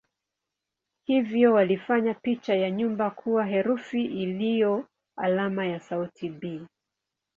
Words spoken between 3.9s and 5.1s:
iliyo